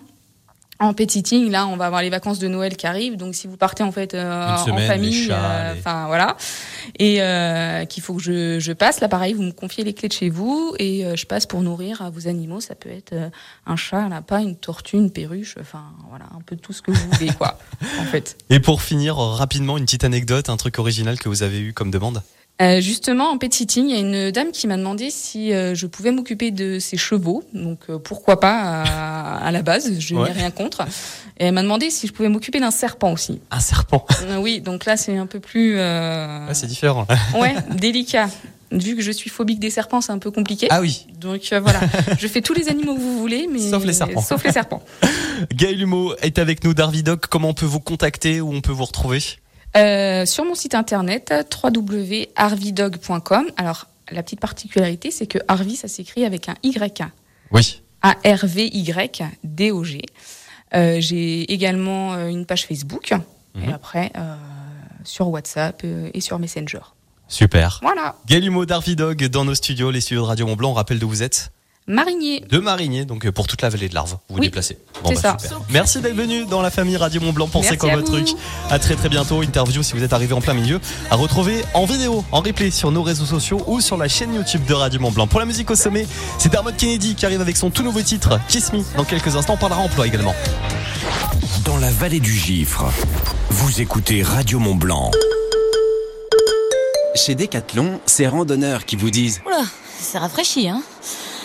En 0.82 0.94
pet 0.94 1.10
sitting, 1.10 1.50
là, 1.50 1.66
on 1.68 1.76
va 1.76 1.86
avoir 1.86 2.02
les 2.02 2.10
vacances 2.10 2.38
de 2.40 2.48
Noël 2.48 2.76
qui 2.76 2.86
arrivent. 2.86 3.16
Donc, 3.16 3.34
si 3.34 3.46
vous 3.46 3.56
partez 3.56 3.82
en 3.84 3.92
fait 3.92 4.14
euh, 4.14 4.56
semaine, 4.58 4.74
en 4.84 4.86
famille, 4.86 5.28
euh, 5.30 5.72
les- 5.74 5.78
enfin 5.78 6.06
voilà, 6.08 6.36
et 6.98 7.22
euh, 7.22 7.84
qu'il 7.84 8.02
faut 8.02 8.14
que 8.14 8.22
je, 8.22 8.58
je 8.58 8.72
passe, 8.72 9.00
là, 9.00 9.08
pareil, 9.08 9.32
vous 9.32 9.42
me 9.42 9.52
confiez 9.52 9.84
les 9.84 9.94
clés 9.94 10.08
de 10.08 10.12
chez 10.12 10.28
vous 10.28 10.74
et 10.78 11.04
je 11.16 11.24
passe 11.26 11.46
pour 11.46 11.62
nourrir 11.62 12.02
à 12.02 12.10
vos 12.10 12.26
animaux. 12.26 12.60
Ça 12.60 12.74
peut 12.74 12.90
être 12.90 13.14
un 13.66 13.76
chat, 13.76 13.98
un 13.98 14.08
lapin, 14.08 14.40
une 14.40 14.56
tortue, 14.56 14.96
une 14.96 15.10
perruche, 15.12 15.54
enfin 15.60 15.84
voilà, 16.10 16.24
un 16.36 16.40
peu 16.44 16.56
tout 16.56 16.72
ce 16.72 16.82
que 16.82 16.90
vous 16.90 17.10
voulez, 17.12 17.32
quoi, 17.32 17.58
en 18.00 18.04
fait. 18.04 18.36
Et 18.50 18.58
pour 18.60 18.82
finir, 18.82 19.16
rapidement, 19.16 19.78
une 19.78 19.84
petite 19.84 20.04
anecdote, 20.04 20.48
un 20.48 20.56
truc 20.56 20.78
original 20.78 21.18
que 21.18 21.28
vous 21.28 21.42
avez 21.44 21.60
eu 21.60 21.72
comme 21.72 21.90
demande? 21.90 22.22
Euh, 22.62 22.80
justement, 22.80 23.30
en 23.30 23.38
pet 23.38 23.52
sitting, 23.52 23.88
il 23.88 23.94
y 23.94 23.96
a 23.96 24.00
une 24.00 24.30
dame 24.30 24.52
qui 24.52 24.66
m'a 24.68 24.76
demandé 24.76 25.10
si 25.10 25.52
euh, 25.52 25.74
je 25.74 25.86
pouvais 25.86 26.12
m'occuper 26.12 26.50
de 26.52 26.78
ses 26.78 26.96
chevaux. 26.96 27.42
Donc, 27.54 27.80
euh, 27.90 27.98
pourquoi 27.98 28.38
pas 28.38 28.54
à, 28.84 29.36
à 29.46 29.50
la 29.50 29.62
base, 29.62 29.98
je 29.98 30.14
Ouais. 30.14 30.28
n'ai 30.28 30.32
rien 30.38 30.50
contre. 30.50 30.82
Et 31.38 31.46
elle 31.46 31.54
m'a 31.54 31.62
demandé 31.62 31.90
si 31.90 32.06
je 32.06 32.12
pouvais 32.12 32.28
m'occuper 32.28 32.60
d'un 32.60 32.70
serpent 32.70 33.12
aussi. 33.12 33.40
Un 33.50 33.58
serpent. 33.60 34.06
Oui, 34.38 34.60
donc 34.60 34.84
là, 34.84 34.96
c'est 34.96 35.16
un 35.16 35.26
peu 35.26 35.40
plus... 35.40 35.76
Ouais, 35.76 36.52
c'est 36.52 36.66
différent. 36.68 37.06
ouais, 37.34 37.54
délicat. 37.74 38.28
Vu 38.70 38.96
que 38.96 39.02
je 39.02 39.10
suis 39.10 39.28
phobique 39.28 39.58
des 39.58 39.68
serpents, 39.68 40.00
c'est 40.00 40.12
un 40.12 40.18
peu 40.18 40.30
compliqué. 40.30 40.66
Ah 40.70 40.80
oui, 40.80 41.06
Donc 41.20 41.42
voilà, 41.60 41.80
je 42.18 42.26
fais 42.26 42.40
tous 42.40 42.54
les 42.54 42.68
animaux 42.70 42.94
que 42.94 43.00
vous 43.00 43.18
voulez, 43.18 43.46
mais 43.52 43.58
Sauf 43.70 43.84
les 43.84 43.92
serpents. 43.92 44.22
Sauf 44.22 44.42
les 44.44 44.52
serpents. 44.52 44.82
Gaël 45.54 45.78
Humeau 45.80 46.14
est 46.22 46.38
avec 46.38 46.64
nous 46.64 46.72
d'Arvidoc. 46.72 47.26
Comment 47.26 47.48
on 47.50 47.54
peut 47.54 47.66
vous 47.66 47.80
contacter 47.80 48.40
Où 48.40 48.50
on 48.54 48.60
peut 48.62 48.72
vous 48.72 48.84
retrouver? 48.86 49.20
Euh, 49.76 50.26
sur 50.26 50.44
mon 50.44 50.54
site 50.54 50.74
internet 50.74 51.32
www.arvidog.com. 51.64 53.46
Alors 53.56 53.86
la 54.10 54.22
petite 54.22 54.40
particularité, 54.40 55.10
c'est 55.10 55.26
que 55.26 55.38
Arvi, 55.48 55.76
ça 55.76 55.88
s'écrit 55.88 56.24
avec 56.24 56.48
un 56.48 56.54
Y. 56.62 57.02
Oui. 57.52 57.82
A-R-V-Y-D-O-G. 58.02 60.02
Euh, 60.74 60.96
J'ai 61.00 61.52
également 61.52 62.14
euh, 62.14 62.28
une 62.28 62.46
page 62.46 62.66
Facebook 62.66 63.12
Mhm. 63.54 63.68
et 63.68 63.72
après 63.72 64.10
euh, 64.16 64.34
sur 65.04 65.28
WhatsApp 65.28 65.82
euh, 65.84 66.08
et 66.14 66.20
sur 66.22 66.38
Messenger. 66.38 66.80
Super. 67.28 67.80
Voilà, 67.82 68.16
Humeau 68.30 68.64
d'Arvidog 68.66 69.24
dans 69.26 69.44
nos 69.44 69.54
studios, 69.54 69.90
les 69.90 70.00
studios 70.00 70.22
de 70.22 70.26
Radio 70.26 70.46
Mont 70.46 70.56
Blanc. 70.56 70.70
On 70.70 70.74
rappelle 70.74 70.98
d'où 70.98 71.08
vous 71.08 71.22
êtes 71.22 71.50
Marinier. 71.88 72.44
De 72.48 72.58
Marigné, 72.58 73.04
donc 73.04 73.26
euh, 73.26 73.32
pour 73.32 73.48
toute 73.48 73.60
la 73.62 73.68
vallée 73.68 73.88
de 73.88 73.94
l'Arve. 73.94 74.10
Vous 74.10 74.18
vous 74.28 74.40
Oui, 74.40 74.46
déplacez. 74.46 74.78
c'est 75.04 75.16
ça. 75.16 75.36
super. 75.40 75.60
Merci 75.70 76.00
d'être 76.00 76.14
venu 76.14 76.44
dans 76.46 76.62
la 76.62 76.70
famille 76.70 76.96
Radio 76.96 77.20
Mont 77.20 77.32
Blanc. 77.32 77.48
Pensez 77.48 77.76
à 77.80 77.96
votre 77.96 78.04
truc 78.04 78.28
À 78.70 78.78
très 78.78 78.94
très 78.94 79.08
bientôt. 79.08 79.42
Interview 79.42 79.82
si 79.82 79.94
vous 79.94 80.02
êtes 80.04 80.12
arrivé 80.12 80.32
en 80.32 80.40
plein 80.40 80.54
milieu. 80.54 80.80
À 81.10 81.16
retrouver 81.16 81.64
en 81.74 81.84
vidéo, 81.84 82.24
en 82.30 82.40
replay 82.40 82.70
sur 82.70 82.92
nos 82.92 83.02
réseaux 83.02 83.24
sociaux 83.26 83.60
ou 83.66 83.80
sur 83.80 83.96
la 83.96 84.06
chaîne 84.06 84.32
YouTube 84.34 84.64
de 84.66 84.74
Radio 84.74 85.00
Mont 85.00 85.10
Blanc. 85.10 85.26
Pour 85.26 85.40
la 85.40 85.46
musique 85.46 85.70
au 85.70 85.74
sommet, 85.74 86.06
c'est 86.38 86.50
Dermot 86.52 86.70
Kennedy 86.78 87.16
qui 87.16 87.26
arrive 87.26 87.40
avec 87.40 87.56
son 87.56 87.70
tout 87.70 87.82
nouveau 87.82 88.00
titre, 88.02 88.38
Kiss 88.48 88.72
Me. 88.72 88.80
Dans 88.96 89.04
quelques 89.04 89.34
instants, 89.34 89.54
on 89.54 89.58
parlera 89.58 89.80
emploi 89.80 90.06
également. 90.06 90.34
Dans 91.64 91.78
la 91.78 91.90
vallée 91.90 92.20
du 92.20 92.32
Gifre, 92.32 92.84
vous 93.50 93.80
écoutez 93.80 94.22
Radio 94.22 94.60
Mont 94.60 94.76
Blanc. 94.76 95.10
Chez 97.16 97.34
Decathlon, 97.34 98.00
c'est 98.06 98.26
randonneurs 98.28 98.84
qui 98.84 98.96
vous 98.96 99.10
disent 99.10 99.40
Oula, 99.46 99.62
c'est 100.00 100.18
rafraîchi, 100.18 100.68
hein 100.68 100.82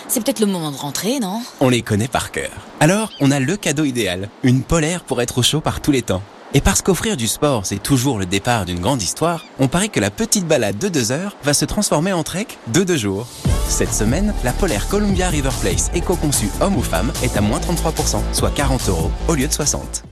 C'est 0.08 0.24
peut-être 0.24 0.40
le 0.40 0.46
moment 0.46 0.72
de 0.72 0.76
rentrer, 0.76 1.20
non? 1.20 1.42
On 1.60 1.68
les 1.68 1.82
connaît 1.82 2.08
par 2.08 2.30
cœur. 2.30 2.50
Alors, 2.80 3.10
on 3.20 3.30
a 3.30 3.40
le 3.40 3.56
cadeau 3.58 3.84
idéal, 3.84 4.30
une 4.42 4.62
polaire 4.62 5.04
pour 5.04 5.20
être 5.20 5.38
au 5.38 5.42
chaud 5.42 5.60
par 5.60 5.82
tous 5.82 5.90
les 5.90 6.00
temps. 6.00 6.22
Et 6.54 6.62
parce 6.62 6.80
qu'offrir 6.80 7.18
du 7.18 7.28
sport, 7.28 7.66
c'est 7.66 7.82
toujours 7.82 8.18
le 8.18 8.24
départ 8.24 8.64
d'une 8.64 8.80
grande 8.80 9.02
histoire, 9.02 9.44
on 9.58 9.68
parie 9.68 9.90
que 9.90 10.00
la 10.00 10.10
petite 10.10 10.46
balade 10.48 10.78
de 10.78 10.88
deux 10.88 11.12
heures 11.12 11.36
va 11.44 11.52
se 11.52 11.66
transformer 11.66 12.14
en 12.14 12.22
trek 12.22 12.46
de 12.68 12.84
deux 12.84 12.96
jours. 12.96 13.26
Cette 13.68 13.92
semaine, 13.92 14.32
la 14.44 14.52
polaire 14.52 14.88
Columbia 14.88 15.28
River 15.28 15.50
Place 15.60 15.90
éco-conçue 15.94 16.48
homme 16.62 16.78
ou 16.78 16.82
femme 16.82 17.12
est 17.22 17.36
à 17.36 17.42
moins 17.42 17.60
33%, 17.60 18.22
soit 18.32 18.50
40 18.50 18.88
euros 18.88 19.10
au 19.28 19.34
lieu 19.34 19.46
de 19.46 19.52
60. 19.52 20.04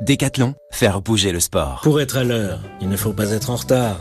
Décathlon, 0.00 0.54
faire 0.70 1.02
bouger 1.02 1.32
le 1.32 1.40
sport. 1.40 1.80
Pour 1.82 2.00
être 2.00 2.16
à 2.16 2.24
l'heure, 2.24 2.60
il 2.80 2.88
ne 2.88 2.96
faut 2.96 3.12
pas 3.12 3.32
être 3.32 3.50
en 3.50 3.56
retard. 3.56 4.00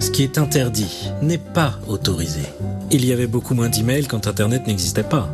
Ce 0.00 0.10
qui 0.10 0.22
est 0.22 0.38
interdit 0.38 1.10
n'est 1.22 1.38
pas 1.38 1.74
autorisé. 1.88 2.42
Il 2.90 3.04
y 3.04 3.12
avait 3.12 3.26
beaucoup 3.26 3.54
moins 3.54 3.68
d'emails 3.68 4.06
quand 4.06 4.26
Internet 4.26 4.66
n'existait 4.66 5.02
pas. 5.02 5.28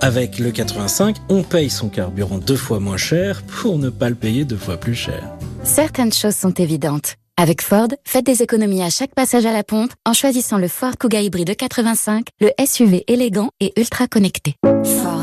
Avec 0.00 0.38
le 0.38 0.50
85, 0.50 1.16
on 1.28 1.42
paye 1.42 1.70
son 1.70 1.88
carburant 1.88 2.38
deux 2.38 2.56
fois 2.56 2.80
moins 2.80 2.96
cher 2.96 3.42
pour 3.42 3.78
ne 3.78 3.88
pas 3.88 4.08
le 4.08 4.14
payer 4.14 4.44
deux 4.44 4.56
fois 4.56 4.76
plus 4.76 4.94
cher. 4.94 5.22
Certaines 5.62 6.12
choses 6.12 6.36
sont 6.36 6.52
évidentes. 6.52 7.14
Avec 7.38 7.60
Ford, 7.60 7.88
faites 8.04 8.24
des 8.24 8.42
économies 8.42 8.82
à 8.82 8.90
chaque 8.90 9.14
passage 9.14 9.44
à 9.44 9.52
la 9.52 9.62
pompe 9.62 9.92
en 10.06 10.12
choisissant 10.12 10.58
le 10.58 10.68
Ford 10.68 10.96
Kuga 10.98 11.20
hybride 11.20 11.54
85, 11.54 12.28
le 12.40 12.50
SUV 12.64 13.04
élégant 13.08 13.50
et 13.60 13.72
ultra 13.78 14.06
connecté. 14.06 14.54
Ford. 14.84 15.15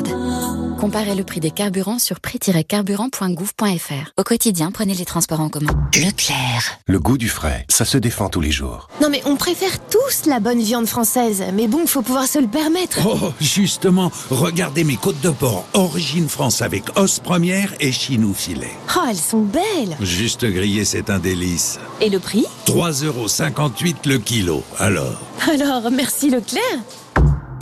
Comparez 0.83 1.15
le 1.15 1.23
prix 1.23 1.39
des 1.39 1.51
carburants 1.51 1.97
sur 1.97 2.19
prix-carburant.gouv.fr. 2.19 4.11
Au 4.17 4.23
quotidien, 4.23 4.69
prenez 4.69 4.93
les 4.93 5.05
transports 5.05 5.39
en 5.39 5.47
commun. 5.47 5.71
Leclerc. 5.95 6.77
Le 6.87 6.99
goût 6.99 7.17
du 7.17 7.29
frais, 7.29 7.65
ça 7.69 7.85
se 7.85 7.97
défend 7.97 8.27
tous 8.27 8.41
les 8.41 8.51
jours. 8.51 8.89
Non 9.01 9.07
mais 9.09 9.21
on 9.23 9.37
préfère 9.37 9.79
tous 9.87 10.25
la 10.25 10.41
bonne 10.41 10.59
viande 10.59 10.87
française, 10.87 11.41
mais 11.53 11.69
bon, 11.69 11.87
faut 11.87 12.01
pouvoir 12.01 12.27
se 12.27 12.37
le 12.37 12.47
permettre. 12.47 12.99
Oh, 13.07 13.31
justement, 13.39 14.11
regardez 14.29 14.83
mes 14.83 14.97
côtes 14.97 15.21
de 15.21 15.29
porc, 15.29 15.65
origine 15.73 16.27
France 16.27 16.61
avec 16.61 16.83
os 16.97 17.21
première 17.21 17.73
et 17.79 17.93
chinou 17.93 18.33
filet. 18.33 18.75
Oh, 18.97 19.05
elles 19.09 19.15
sont 19.15 19.43
belles 19.43 19.95
Juste 20.01 20.43
grillé, 20.43 20.83
c'est 20.83 21.09
un 21.09 21.19
délice. 21.19 21.79
Et 22.01 22.09
le 22.09 22.19
prix? 22.19 22.45
3,58€ 22.65 24.05
le 24.05 24.17
kilo, 24.17 24.65
alors. 24.79 25.21
Alors, 25.49 25.89
merci 25.91 26.29
Leclerc 26.29 26.59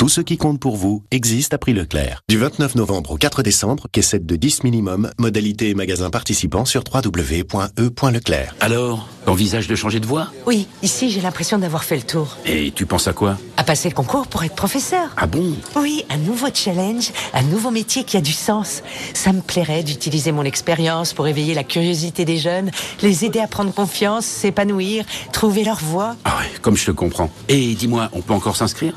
Tout 0.01 0.09
ce 0.09 0.21
qui 0.21 0.35
compte 0.35 0.59
pour 0.59 0.77
vous 0.77 1.03
existe 1.11 1.53
à 1.53 1.59
prix 1.59 1.73
Leclerc. 1.73 2.23
Du 2.27 2.39
29 2.39 2.73
novembre 2.73 3.11
au 3.11 3.17
4 3.17 3.43
décembre, 3.43 3.85
caissette 3.91 4.25
de 4.25 4.35
10 4.35 4.63
minimum, 4.63 5.11
modalité 5.19 5.69
et 5.69 5.75
magasin 5.75 6.09
participant 6.09 6.65
sur 6.65 6.83
www.e.leclerc. 6.91 8.55
Alors, 8.61 9.07
t'envisages 9.27 9.67
de 9.67 9.75
changer 9.75 9.99
de 9.99 10.07
voie? 10.07 10.29
Oui, 10.47 10.65
ici 10.81 11.11
j'ai 11.11 11.21
l'impression 11.21 11.59
d'avoir 11.59 11.83
fait 11.83 11.97
le 11.97 12.01
tour. 12.01 12.35
Et 12.47 12.71
tu 12.71 12.87
penses 12.87 13.07
à 13.07 13.13
quoi? 13.13 13.37
À 13.57 13.63
passer 13.63 13.89
le 13.89 13.93
concours 13.93 14.25
pour 14.25 14.43
être 14.43 14.55
professeur. 14.55 15.11
Ah 15.17 15.27
bon? 15.27 15.53
Oui, 15.75 16.03
un 16.09 16.17
nouveau 16.17 16.47
challenge, 16.51 17.11
un 17.35 17.43
nouveau 17.43 17.69
métier 17.69 18.03
qui 18.03 18.17
a 18.17 18.21
du 18.21 18.33
sens. 18.33 18.81
Ça 19.13 19.31
me 19.31 19.41
plairait 19.41 19.83
d'utiliser 19.83 20.31
mon 20.31 20.45
expérience 20.45 21.13
pour 21.13 21.27
éveiller 21.27 21.53
la 21.53 21.63
curiosité 21.63 22.25
des 22.25 22.37
jeunes, 22.37 22.71
les 23.03 23.23
aider 23.23 23.39
à 23.39 23.45
prendre 23.45 23.71
confiance, 23.71 24.25
s'épanouir, 24.25 25.05
trouver 25.31 25.63
leur 25.63 25.77
voie. 25.77 26.15
Ah 26.23 26.39
ouais, 26.39 26.51
comme 26.63 26.75
je 26.75 26.87
te 26.87 26.91
comprends. 26.91 27.29
Et 27.49 27.75
dis-moi, 27.75 28.09
on 28.13 28.21
peut 28.21 28.33
encore 28.33 28.55
s'inscrire? 28.55 28.95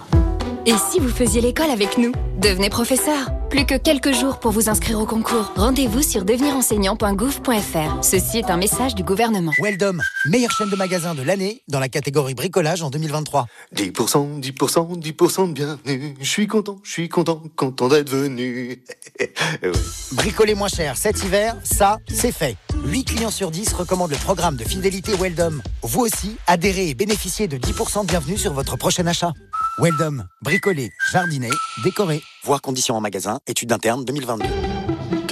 Et 0.66 0.74
si 0.90 0.98
vous 0.98 1.10
faisiez 1.10 1.42
l'école 1.42 1.70
avec 1.70 1.98
nous 1.98 2.12
Devenez 2.38 2.68
professeur. 2.68 3.30
Plus 3.48 3.64
que 3.64 3.76
quelques 3.76 4.12
jours 4.12 4.40
pour 4.40 4.50
vous 4.50 4.68
inscrire 4.68 4.98
au 4.98 5.06
concours. 5.06 5.52
Rendez-vous 5.56 6.02
sur 6.02 6.24
devenirenseignant.gouv.fr. 6.24 8.02
Ceci 8.04 8.38
est 8.38 8.50
un 8.50 8.56
message 8.56 8.94
du 8.94 9.04
gouvernement. 9.04 9.52
Weldom, 9.62 10.00
meilleure 10.26 10.50
chaîne 10.50 10.68
de 10.68 10.76
magasins 10.76 11.14
de 11.14 11.22
l'année 11.22 11.62
dans 11.68 11.78
la 11.80 11.88
catégorie 11.88 12.34
bricolage 12.34 12.82
en 12.82 12.90
2023. 12.90 13.46
10%, 13.74 14.40
10%, 14.40 15.00
10% 15.00 15.48
de 15.48 15.52
bienvenue. 15.52 16.14
Je 16.20 16.28
suis 16.28 16.46
content, 16.46 16.78
je 16.82 16.90
suis 16.90 17.08
content, 17.08 17.42
content 17.56 17.88
d'être 17.88 18.10
venu. 18.10 18.82
Bricoler 20.12 20.54
moins 20.54 20.68
cher 20.68 20.96
cet 20.96 21.22
hiver, 21.22 21.56
ça, 21.62 21.98
c'est 22.08 22.32
fait. 22.32 22.56
8 22.84 23.04
clients 23.04 23.30
sur 23.30 23.50
10 23.50 23.72
recommandent 23.74 24.10
le 24.10 24.16
programme 24.16 24.56
de 24.56 24.64
fidélité 24.64 25.14
Weldom. 25.14 25.62
Vous 25.82 26.00
aussi, 26.00 26.36
adhérez 26.46 26.90
et 26.90 26.94
bénéficiez 26.94 27.48
de 27.48 27.56
10% 27.56 28.02
de 28.02 28.08
bienvenue 28.08 28.36
sur 28.36 28.52
votre 28.52 28.76
prochain 28.76 29.06
achat. 29.06 29.32
Weldom, 29.78 30.28
bricoler, 30.40 30.92
jardiner, 31.10 31.50
décorer. 31.82 32.22
Voir 32.44 32.60
conditions 32.60 32.96
en 32.96 33.00
magasin, 33.00 33.40
études 33.48 33.72
interne 33.72 34.04
2022. 34.04 34.73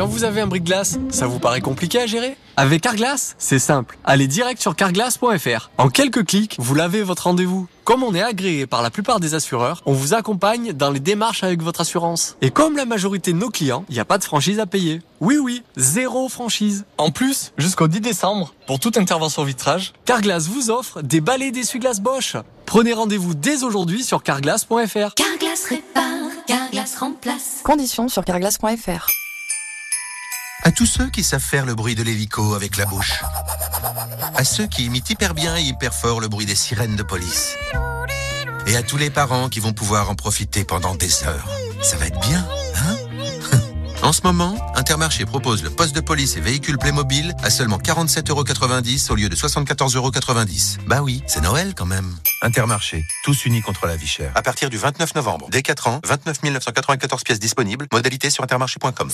Quand 0.03 0.09
vous 0.09 0.25
avez 0.25 0.41
un 0.41 0.49
bric-glace, 0.49 0.99
ça 1.11 1.29
vous 1.29 1.39
paraît 1.39 1.61
compliqué 1.61 2.01
à 2.01 2.07
gérer? 2.07 2.37
Avec 2.57 2.81
Carglass, 2.81 3.37
c'est 3.39 3.61
simple. 3.61 3.97
Allez 4.05 4.27
direct 4.27 4.61
sur 4.61 4.75
carglass.fr. 4.75 5.71
En 5.79 5.91
quelques 5.91 6.27
clics, 6.27 6.57
vous 6.59 6.75
lavez 6.75 7.05
votre 7.05 7.23
rendez-vous. 7.23 7.69
Comme 7.85 8.03
on 8.03 8.13
est 8.13 8.21
agréé 8.21 8.67
par 8.67 8.83
la 8.83 8.91
plupart 8.91 9.21
des 9.21 9.35
assureurs, 9.35 9.81
on 9.87 9.93
vous 9.93 10.13
accompagne 10.13 10.73
dans 10.73 10.91
les 10.91 10.99
démarches 10.99 11.45
avec 11.45 11.63
votre 11.63 11.83
assurance. 11.83 12.37
Et 12.41 12.51
comme 12.51 12.77
la 12.77 12.85
majorité 12.85 13.33
de 13.33 13.39
nos 13.39 13.51
clients, 13.51 13.85
il 13.89 13.95
n'y 13.95 14.01
a 14.01 14.05
pas 14.05 14.19
de 14.19 14.25
franchise 14.25 14.59
à 14.59 14.67
payer. 14.67 15.03
Oui 15.21 15.39
oui, 15.39 15.63
zéro 15.77 16.29
franchise. 16.29 16.85
En 16.99 17.13
plus, 17.13 17.53
jusqu'au 17.57 17.87
10 17.87 18.01
décembre, 18.01 18.57
pour 18.67 18.81
toute 18.81 18.99
intervention 18.99 19.45
vitrage, 19.45 19.93
Carglass 20.05 20.49
vous 20.49 20.73
offre 20.73 21.01
des 21.03 21.21
balais 21.21 21.53
d'essuie-glace 21.53 22.01
Bosch. 22.01 22.37
Prenez 22.67 22.93
rendez-vous 22.93 23.37
dès 23.37 23.63
aujourd'hui 23.63 24.03
sur 24.03 24.25
carglass.fr. 24.25 25.15
Carglass 25.15 25.65
répare, 25.69 26.03
Carglass 26.49 26.97
remplace. 26.97 27.61
Conditions 27.63 28.09
sur 28.09 28.25
carglass.fr. 28.25 29.07
À 30.65 30.71
tous 30.71 30.87
ceux 30.87 31.11
qui 31.11 31.25
savent 31.25 31.43
faire 31.43 31.67
le 31.67 31.75
bruit 31.75 31.95
de 31.95 32.03
l'hélico 32.03 32.55
avec 32.55 32.77
la 32.77 32.87
bouche. 32.87 33.23
À 34.37 34.45
ceux 34.45 34.67
qui 34.67 34.85
imitent 34.85 35.11
hyper 35.11 35.35
bien 35.35 35.57
et 35.57 35.63
hyper 35.63 35.93
fort 35.93 36.21
le 36.21 36.29
bruit 36.29 36.47
des 36.47 36.55
sirènes 36.55 36.97
de 36.97 37.03
police. 37.03 37.57
Et 38.67 38.77
à 38.77 38.83
tous 38.83 38.97
les 38.97 39.11
parents 39.11 39.49
qui 39.49 39.59
vont 39.59 39.73
pouvoir 39.73 40.09
en 40.09 40.15
profiter 40.15 40.65
pendant 40.65 40.95
des 40.95 41.25
heures. 41.25 41.49
Ça 41.83 41.97
va 41.97 42.07
être 42.07 42.21
bien, 42.21 42.47
En 44.13 44.15
ce 44.15 44.21
moment, 44.25 44.55
Intermarché 44.75 45.25
propose 45.25 45.63
le 45.63 45.71
poste 45.71 45.95
de 45.95 46.03
police 46.03 46.37
et 46.37 46.41
véhicule 46.43 46.77
Playmobil 46.77 47.33
à 47.43 47.49
seulement 47.49 47.79
47,90€ 47.79 49.11
au 49.11 49.15
lieu 49.15 49.31
de 49.31 49.35
74,90€. 49.35 50.81
Bah 50.87 51.01
oui, 51.03 51.23
c'est 51.27 51.41
Noël 51.41 51.73
quand 51.75 51.87
même. 51.87 52.15
Intermarché, 52.43 53.03
tous 53.25 53.47
unis 53.47 53.63
contre 53.63 53.87
la 53.87 53.97
vie 53.97 54.07
chère. 54.07 54.31
À 54.35 54.43
partir 54.43 54.69
du 54.69 54.77
29 54.77 55.15
novembre, 55.15 55.49
dès 55.51 55.63
4 55.63 55.87
ans, 55.89 56.01
29 56.05 56.43
994 56.43 57.25
pièces 57.25 57.41
disponibles. 57.41 57.87
Modalité 57.91 58.29
sur 58.29 58.45
intermarché.com. 58.45 59.09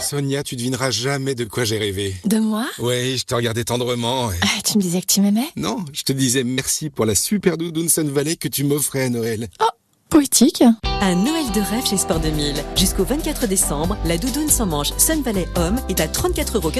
Sonia, 0.00 0.42
tu 0.42 0.56
devineras 0.56 0.90
jamais 0.90 1.34
de 1.34 1.44
quoi 1.44 1.64
j'ai 1.64 1.76
rêvé. 1.76 2.16
De 2.24 2.38
moi? 2.38 2.66
Oui, 2.78 3.18
je 3.18 3.24
te 3.24 3.34
regardais 3.34 3.64
tendrement. 3.64 4.32
et- 4.32 4.36
Ah, 4.40 4.46
Tu 4.64 4.78
me 4.78 4.82
disais 4.82 5.02
que 5.02 5.06
tu 5.12 5.20
m'aimais? 5.20 5.50
Non, 5.54 5.84
je 5.92 6.02
te 6.02 6.12
disais 6.14 6.44
merci 6.44 6.88
pour 6.88 7.04
la 7.04 7.14
super 7.14 7.58
doudoune 7.58 7.90
Sun 7.90 8.08
Valley 8.08 8.36
que 8.36 8.48
tu 8.48 8.64
m'offrais 8.64 9.04
à 9.04 9.08
Noël. 9.10 9.48
Un 11.02 11.14
Noël 11.14 11.44
de 11.54 11.60
rêve 11.60 11.84
chez 11.84 11.98
Sport 11.98 12.20
2000. 12.20 12.54
Jusqu'au 12.74 13.04
24 13.04 13.46
décembre, 13.46 13.98
la 14.06 14.16
doudoune 14.16 14.48
sans 14.48 14.64
manche 14.64 14.92
Sun 14.96 15.20
Valley 15.20 15.46
Homme 15.56 15.78
est 15.90 16.00
à 16.00 16.06
34,90€ 16.06 16.72